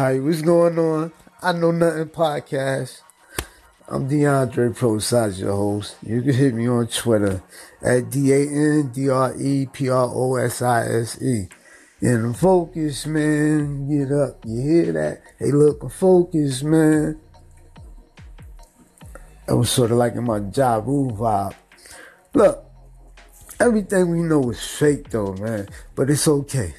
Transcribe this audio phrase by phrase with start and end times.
[0.00, 1.12] Hi, what's going on?
[1.42, 3.02] I know nothing podcast.
[3.86, 5.96] I'm DeAndre Prosise, your host.
[6.02, 7.42] You can hit me on Twitter
[7.82, 11.50] at D A N D R E P R O S I S E.
[12.00, 13.90] And focus, man.
[13.90, 14.42] Get up.
[14.46, 15.20] You hear that?
[15.38, 17.20] Hey, look, focus, man.
[19.46, 21.54] That was sort of like in my Rule vibe.
[22.32, 22.64] Look,
[23.60, 25.68] everything we know is fake, though, man.
[25.94, 26.72] But it's okay.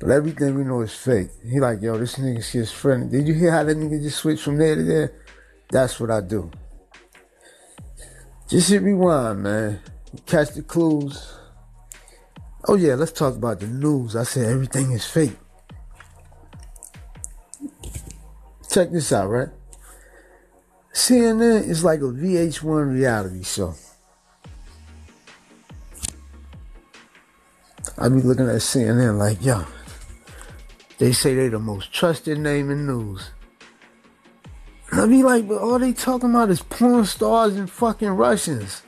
[0.00, 1.28] But everything we know is fake.
[1.44, 3.18] He like, yo, this nigga shit's friendly.
[3.18, 5.12] Did you hear how that nigga just switched from there to there?
[5.70, 6.50] That's what I do.
[8.48, 9.80] Just hit rewind, man.
[10.24, 11.36] Catch the clues.
[12.66, 14.16] Oh yeah, let's talk about the news.
[14.16, 15.36] I said everything is fake.
[18.70, 19.48] Check this out, right?
[20.94, 23.74] CNN is like a VH1 reality show.
[27.98, 29.64] I be looking at CNN like, yo,
[31.00, 33.30] they say they the most trusted name in news.
[34.90, 38.82] And I be like, but all they talking about is porn stars and fucking Russians.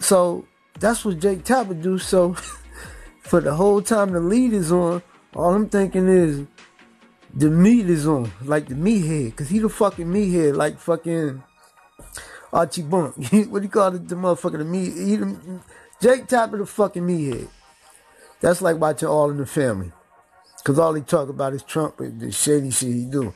[0.00, 0.46] So
[0.80, 1.98] that's what Jake Tapper do.
[1.98, 2.32] So
[3.20, 5.02] for the whole time the lead is on,
[5.34, 6.46] all I'm thinking is
[7.34, 11.42] the meat is on, like the meathead, cause he the fucking meathead, like fucking
[12.54, 13.16] Archie Bunk.
[13.50, 14.08] what do you call it?
[14.08, 14.94] The motherfucker, the meat.
[14.94, 15.60] He the,
[16.00, 17.48] Jake Tapper, the fucking meathead.
[18.40, 19.92] That's like watching All in the Family,
[20.64, 23.32] cause all he talk about is Trump and the shady shit he do.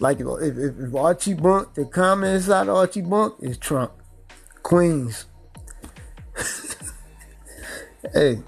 [0.00, 3.56] Like you know, if, if, if Archie Bunk, the comment inside of Archie Bunk is
[3.58, 3.92] Trump,
[4.62, 5.26] Queens.
[8.12, 8.40] hey.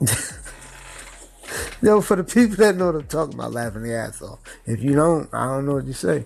[1.80, 4.40] Yo, for the people that know what I'm talking about, laughing their ass off.
[4.66, 6.24] If you don't, I don't know what you say.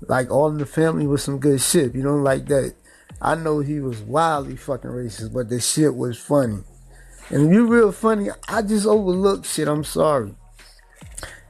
[0.00, 1.86] Like All in the Family was some good shit.
[1.86, 2.74] If you don't like that,
[3.20, 6.64] I know he was wildly fucking racist, but the shit was funny.
[7.30, 9.68] And you real funny, I just overlooked shit.
[9.68, 10.34] I'm sorry.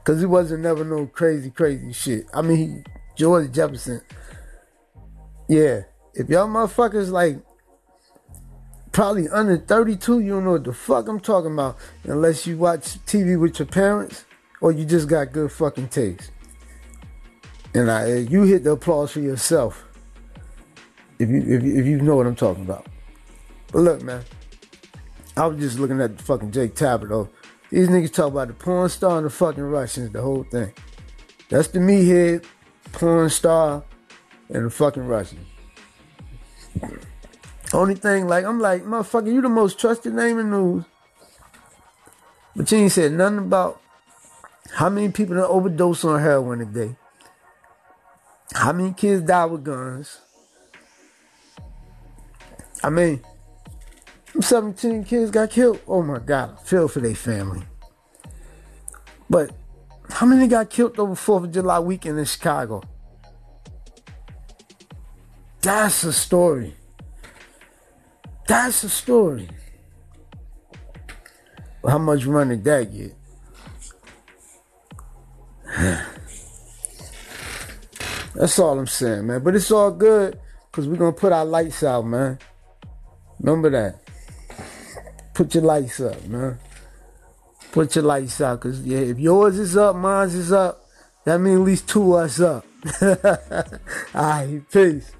[0.03, 2.25] Cause it wasn't never no crazy, crazy shit.
[2.33, 2.83] I mean,
[3.15, 4.01] George Jefferson.
[5.47, 5.81] Yeah.
[6.15, 7.37] If y'all motherfuckers like
[8.91, 12.97] probably under 32, you don't know what the fuck I'm talking about unless you watch
[13.05, 14.25] TV with your parents
[14.61, 16.31] or you just got good fucking taste.
[17.73, 19.85] And I, you hit the applause for yourself
[21.19, 22.87] if you, if you if you know what I'm talking about.
[23.71, 24.23] But look, man,
[25.39, 27.29] I was just looking at the fucking Jake Tapper though.
[27.69, 30.73] These niggas talk about the porn star and the fucking Russians, the whole thing.
[31.49, 32.45] That's the meathead,
[32.91, 33.83] porn star,
[34.49, 35.45] and the fucking Russians.
[37.71, 40.83] Only thing, like, I'm like, motherfucker, you the most trusted name in news.
[42.55, 43.79] But you ain't said nothing about
[44.73, 46.95] how many people that overdose on heroin a day.
[48.53, 50.19] How many kids die with guns.
[52.83, 53.23] I mean,
[54.41, 55.79] 17 kids got killed.
[55.87, 57.63] Oh my God, I feel for their family.
[59.29, 59.51] But
[60.09, 62.81] how many got killed over 4th of July weekend in Chicago?
[65.61, 66.73] That's a story.
[68.47, 69.49] That's a story.
[71.85, 73.15] How much money did that get?
[78.35, 79.43] That's all I'm saying, man.
[79.43, 80.39] But it's all good
[80.71, 82.39] because we're going to put our lights out, man.
[83.39, 84.08] Remember that.
[85.39, 86.59] Put your lights up, man.
[87.71, 90.85] Put your lights out because yeah, if yours is up, mine's is up.
[91.23, 92.65] That means at least two of us up.
[94.13, 95.13] all right, peace.